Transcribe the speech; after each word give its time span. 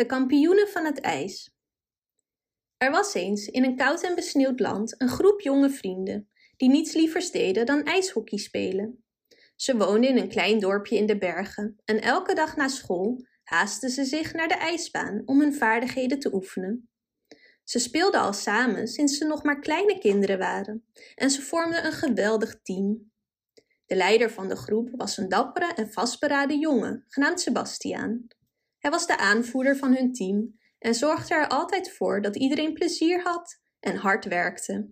De 0.00 0.06
kampioenen 0.06 0.68
van 0.68 0.84
het 0.84 1.00
ijs. 1.00 1.54
Er 2.76 2.90
was 2.90 3.14
eens 3.14 3.46
in 3.46 3.64
een 3.64 3.76
koud 3.76 4.02
en 4.02 4.14
besneeuwd 4.14 4.60
land 4.60 5.00
een 5.00 5.08
groep 5.08 5.40
jonge 5.40 5.70
vrienden 5.70 6.28
die 6.56 6.68
niets 6.68 6.94
lievers 6.94 7.30
deden 7.30 7.66
dan 7.66 7.84
ijshockey 7.84 8.38
spelen. 8.38 9.04
Ze 9.56 9.76
woonden 9.76 10.10
in 10.10 10.16
een 10.16 10.28
klein 10.28 10.58
dorpje 10.58 10.96
in 10.96 11.06
de 11.06 11.18
bergen 11.18 11.80
en 11.84 12.00
elke 12.00 12.34
dag 12.34 12.56
na 12.56 12.68
school 12.68 13.26
haasten 13.42 13.90
ze 13.90 14.04
zich 14.04 14.32
naar 14.32 14.48
de 14.48 14.54
ijsbaan 14.54 15.22
om 15.24 15.40
hun 15.40 15.54
vaardigheden 15.54 16.18
te 16.18 16.34
oefenen. 16.34 16.90
Ze 17.64 17.78
speelden 17.78 18.20
al 18.20 18.32
samen 18.32 18.88
sinds 18.88 19.18
ze 19.18 19.24
nog 19.24 19.42
maar 19.42 19.60
kleine 19.60 19.98
kinderen 19.98 20.38
waren 20.38 20.84
en 21.14 21.30
ze 21.30 21.42
vormden 21.42 21.84
een 21.84 21.92
geweldig 21.92 22.60
team. 22.62 23.12
De 23.86 23.96
leider 23.96 24.30
van 24.30 24.48
de 24.48 24.56
groep 24.56 24.90
was 24.92 25.16
een 25.16 25.28
dappere 25.28 25.72
en 25.74 25.92
vastberaden 25.92 26.58
jongen, 26.58 27.04
genaamd 27.08 27.40
Sebastiaan. 27.40 28.28
Hij 28.80 28.90
was 28.90 29.06
de 29.06 29.18
aanvoerder 29.18 29.76
van 29.76 29.94
hun 29.94 30.12
team 30.12 30.58
en 30.78 30.94
zorgde 30.94 31.34
er 31.34 31.48
altijd 31.48 31.92
voor 31.92 32.22
dat 32.22 32.36
iedereen 32.36 32.72
plezier 32.72 33.22
had 33.22 33.60
en 33.80 33.96
hard 33.96 34.24
werkte. 34.24 34.90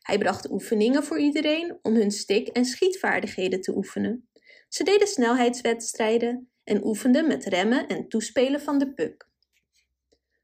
Hij 0.00 0.18
bracht 0.18 0.50
oefeningen 0.50 1.04
voor 1.04 1.18
iedereen 1.18 1.78
om 1.82 1.94
hun 1.94 2.10
stik- 2.10 2.48
en 2.48 2.64
schietvaardigheden 2.64 3.60
te 3.60 3.76
oefenen. 3.76 4.28
Ze 4.68 4.84
deden 4.84 5.08
snelheidswedstrijden 5.08 6.50
en 6.64 6.84
oefenden 6.84 7.26
met 7.26 7.44
remmen 7.44 7.86
en 7.88 8.08
toespelen 8.08 8.60
van 8.60 8.78
de 8.78 8.94
puk. 8.94 9.28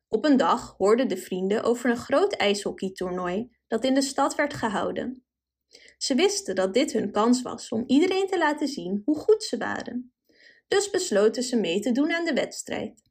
Op 0.09 0.25
een 0.25 0.37
dag 0.37 0.75
hoorden 0.77 1.09
de 1.09 1.17
vrienden 1.17 1.63
over 1.63 1.91
een 1.91 1.97
groot 1.97 2.33
ijshockeytoernooi 2.33 3.57
dat 3.67 3.85
in 3.85 3.95
de 3.95 4.03
stad 4.03 4.35
werd 4.35 4.55
gehouden. 4.55 5.25
Ze 5.99 6.15
wisten 6.15 6.55
dat 6.55 6.75
dit 6.75 6.93
hun 6.93 7.11
kans 7.11 7.43
was 7.43 7.69
om 7.69 7.85
iedereen 7.87 8.27
te 8.27 8.39
laten 8.39 8.69
zien 8.69 9.03
hoe 9.05 9.17
goed 9.17 9.43
ze 9.43 9.57
waren 9.57 10.14
dus 10.69 10.91
besloten 10.91 11.43
ze 11.43 11.57
mee 11.57 11.81
te 11.81 11.93
doen 11.93 12.13
aan 12.13 12.25
de 12.25 12.33
wedstrijd. 12.33 13.03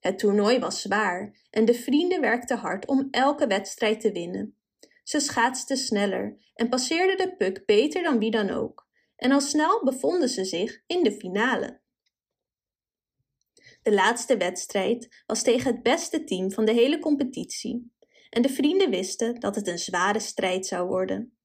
Het 0.00 0.18
toernooi 0.18 0.58
was 0.58 0.80
zwaar 0.80 1.46
en 1.50 1.64
de 1.64 1.74
vrienden 1.74 2.20
werkten 2.20 2.58
hard 2.58 2.86
om 2.86 3.08
elke 3.10 3.46
wedstrijd 3.46 4.00
te 4.00 4.12
winnen. 4.12 4.56
Ze 5.02 5.20
schaatsten 5.20 5.76
sneller 5.76 6.38
en 6.54 6.68
passeerden 6.68 7.16
de 7.16 7.36
puk 7.36 7.66
beter 7.66 8.02
dan 8.02 8.18
wie 8.18 8.30
dan 8.30 8.50
ook, 8.50 8.88
en 9.16 9.32
al 9.32 9.40
snel 9.40 9.84
bevonden 9.84 10.28
ze 10.28 10.44
zich 10.44 10.82
in 10.86 11.02
de 11.02 11.12
finale. 11.12 11.80
De 13.82 13.92
laatste 13.92 14.36
wedstrijd 14.36 15.22
was 15.26 15.42
tegen 15.42 15.72
het 15.72 15.82
beste 15.82 16.24
team 16.24 16.52
van 16.52 16.64
de 16.64 16.72
hele 16.72 16.98
competitie, 16.98 17.94
en 18.30 18.42
de 18.42 18.48
vrienden 18.48 18.90
wisten 18.90 19.40
dat 19.40 19.54
het 19.54 19.66
een 19.66 19.78
zware 19.78 20.20
strijd 20.20 20.66
zou 20.66 20.88
worden. 20.88 21.36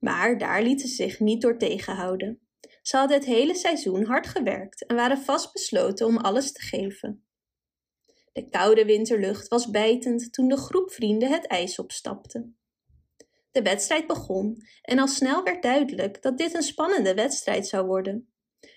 Maar 0.00 0.38
daar 0.38 0.62
lieten 0.62 0.88
ze 0.88 0.94
zich 0.94 1.20
niet 1.20 1.40
door 1.40 1.58
tegenhouden. 1.58 2.40
Ze 2.82 2.96
hadden 2.96 3.16
het 3.16 3.26
hele 3.26 3.54
seizoen 3.54 4.04
hard 4.04 4.26
gewerkt 4.26 4.86
en 4.86 4.96
waren 4.96 5.18
vastbesloten 5.18 6.06
om 6.06 6.16
alles 6.16 6.52
te 6.52 6.60
geven. 6.60 7.24
De 8.32 8.48
koude 8.48 8.84
winterlucht 8.84 9.48
was 9.48 9.70
bijtend 9.70 10.32
toen 10.32 10.48
de 10.48 10.56
groep 10.56 10.92
vrienden 10.92 11.30
het 11.30 11.46
ijs 11.46 11.78
opstapte. 11.78 12.52
De 13.50 13.62
wedstrijd 13.62 14.06
begon 14.06 14.66
en 14.82 14.98
al 14.98 15.08
snel 15.08 15.42
werd 15.42 15.62
duidelijk 15.62 16.22
dat 16.22 16.38
dit 16.38 16.54
een 16.54 16.62
spannende 16.62 17.14
wedstrijd 17.14 17.66
zou 17.66 17.86
worden. 17.86 18.32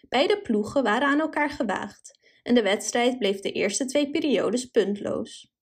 Beide 0.10 0.42
ploegen 0.42 0.84
waren 0.84 1.08
aan 1.08 1.20
elkaar 1.20 1.50
gewaagd 1.50 2.20
en 2.44 2.56
de 2.56 2.62
wedstrijd 2.62 3.18
bleef 3.18 3.40
de 3.40 3.52
eerste 3.52 3.86
twee 3.86 4.12
periodes 4.12 4.66
puntloos. 4.66 5.54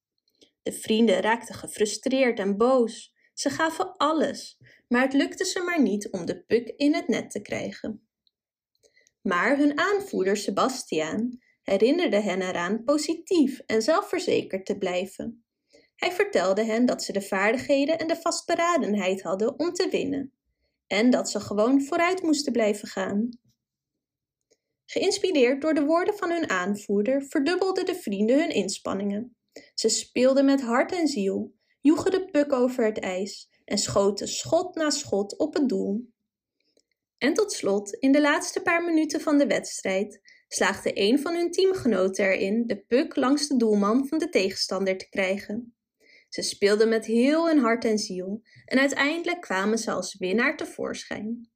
De 0.61 0.71
vrienden 0.71 1.21
raakten 1.21 1.55
gefrustreerd 1.55 2.39
en 2.39 2.57
boos. 2.57 3.13
Ze 3.33 3.49
gaven 3.49 3.97
alles, 3.97 4.57
maar 4.87 5.01
het 5.01 5.13
lukte 5.13 5.45
ze 5.45 5.61
maar 5.61 5.81
niet 5.81 6.09
om 6.11 6.25
de 6.25 6.43
puk 6.43 6.67
in 6.67 6.93
het 6.93 7.07
net 7.07 7.31
te 7.31 7.41
krijgen. 7.41 8.07
Maar 9.23 9.57
hun 9.57 9.79
aanvoerder 9.79 10.37
Sebastiaan 10.37 11.39
herinnerde 11.61 12.19
hen 12.19 12.41
eraan 12.41 12.83
positief 12.83 13.59
en 13.59 13.81
zelfverzekerd 13.81 14.65
te 14.65 14.77
blijven. 14.77 15.45
Hij 15.95 16.11
vertelde 16.11 16.63
hen 16.63 16.85
dat 16.85 17.03
ze 17.03 17.11
de 17.11 17.21
vaardigheden 17.21 17.99
en 17.99 18.07
de 18.07 18.15
vastberadenheid 18.15 19.21
hadden 19.21 19.59
om 19.59 19.73
te 19.73 19.89
winnen 19.89 20.33
en 20.87 21.09
dat 21.09 21.29
ze 21.29 21.39
gewoon 21.39 21.81
vooruit 21.81 22.21
moesten 22.21 22.51
blijven 22.51 22.87
gaan. 22.87 23.29
Geïnspireerd 24.85 25.61
door 25.61 25.73
de 25.73 25.85
woorden 25.85 26.17
van 26.17 26.31
hun 26.31 26.49
aanvoerder 26.49 27.25
verdubbelden 27.29 27.85
de 27.85 27.95
vrienden 27.95 28.39
hun 28.39 28.49
inspanningen. 28.49 29.35
Ze 29.73 29.89
speelden 29.89 30.45
met 30.45 30.61
hart 30.61 30.91
en 30.91 31.07
ziel, 31.07 31.53
joegen 31.81 32.11
de 32.11 32.25
puk 32.25 32.53
over 32.53 32.85
het 32.85 32.99
ijs 32.99 33.49
en 33.65 33.77
schoten 33.77 34.27
schot 34.27 34.75
na 34.75 34.89
schot 34.89 35.37
op 35.37 35.53
het 35.53 35.69
doel. 35.69 36.12
En 37.23 37.33
tot 37.33 37.51
slot, 37.51 37.93
in 37.93 38.11
de 38.11 38.21
laatste 38.21 38.61
paar 38.61 38.83
minuten 38.83 39.21
van 39.21 39.37
de 39.37 39.47
wedstrijd, 39.47 40.21
slaagde 40.47 40.91
een 40.93 41.19
van 41.19 41.33
hun 41.33 41.51
teamgenoten 41.51 42.25
erin 42.25 42.67
de 42.67 42.85
puk 42.85 43.15
langs 43.15 43.47
de 43.47 43.57
doelman 43.57 44.07
van 44.07 44.17
de 44.17 44.29
tegenstander 44.29 44.97
te 44.97 45.09
krijgen. 45.09 45.75
Ze 46.29 46.41
speelden 46.41 46.89
met 46.89 47.05
heel 47.05 47.47
hun 47.47 47.59
hart 47.59 47.85
en 47.85 47.97
ziel 47.97 48.41
en 48.65 48.79
uiteindelijk 48.79 49.41
kwamen 49.41 49.77
ze 49.77 49.91
als 49.91 50.17
winnaar 50.17 50.57
tevoorschijn. 50.57 51.51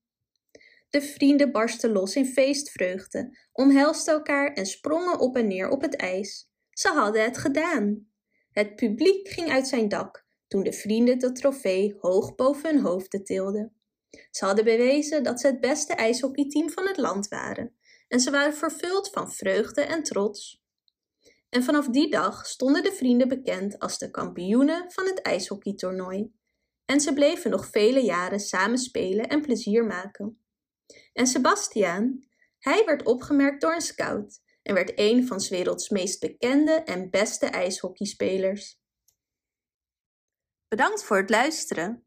De 0.90 1.02
vrienden 1.02 1.52
barsten 1.52 1.92
los 1.92 2.16
in 2.16 2.26
feestvreugde, 2.26 3.38
omhelsten 3.52 4.14
elkaar 4.14 4.54
en 4.54 4.66
sprongen 4.66 5.20
op 5.20 5.36
en 5.36 5.48
neer 5.48 5.70
op 5.70 5.82
het 5.82 5.96
ijs. 5.96 6.50
Ze 6.70 6.88
hadden 6.88 7.24
het 7.24 7.38
gedaan. 7.38 8.08
Het 8.52 8.76
publiek 8.76 9.28
ging 9.28 9.50
uit 9.50 9.68
zijn 9.68 9.90
dak 9.90 10.26
toen 10.48 10.64
de 10.64 10.74
vrienden 10.74 11.20
de 11.20 11.32
trofee 11.32 11.96
hoog 12.00 12.36
boven 12.36 12.70
hun 12.70 12.84
hoofden 12.84 13.24
tilden. 13.24 13.77
Ze 14.10 14.46
hadden 14.46 14.66
bewezen 14.66 15.24
dat 15.24 15.40
ze 15.40 15.48
het 15.48 15.60
beste 15.60 15.94
ijshockeyteam 15.94 16.70
van 16.70 16.88
het 16.88 16.98
land 16.98 17.28
waren 17.28 17.78
en 18.08 18.20
ze 18.20 18.32
waren 18.32 18.54
vervuld 18.54 19.10
van 19.10 19.32
vreugde 19.32 19.82
en 19.82 20.04
trots. 20.04 20.66
En 21.50 21.64
vanaf 21.64 21.88
die 21.88 22.10
dag 22.12 22.46
stonden 22.46 22.84
de 22.84 22.92
vrienden 22.92 23.28
bekend 23.28 23.80
als 23.80 23.98
de 23.98 24.12
kampioenen 24.12 24.92
van 24.92 25.06
het 25.06 25.22
ijshockeytoernooi. 25.22 26.34
En 26.86 27.00
ze 27.00 27.14
bleven 27.14 27.52
nog 27.52 27.66
vele 27.66 28.00
jaren 28.00 28.40
samen 28.40 28.78
spelen 28.78 29.28
en 29.28 29.42
plezier 29.42 29.86
maken. 29.86 30.42
En 31.14 31.28
Sebastiaan, 31.28 32.28
hij 32.60 32.86
werd 32.86 33.06
opgemerkt 33.06 33.62
door 33.62 33.74
een 33.74 33.82
scout 33.82 34.42
en 34.64 34.74
werd 34.74 34.92
een 34.96 35.28
van 35.28 35.40
's 35.40 35.50
werelds 35.50 35.90
meest 35.90 36.20
bekende 36.20 36.72
en 36.72 37.10
beste 37.10 37.46
ijshockeyspelers. 37.46 38.80
Bedankt 40.68 41.04
voor 41.04 41.18
het 41.18 41.30
luisteren. 41.30 42.07